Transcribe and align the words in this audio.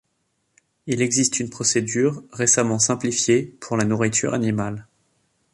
Il 0.87 0.99
existe 1.03 1.39
une 1.39 1.51
procédure, 1.51 2.23
récemment 2.33 2.79
simplifiée, 2.79 3.55
pour 3.59 3.77
la 3.77 3.83
nourriture 3.85 4.33
animale. 4.33 4.87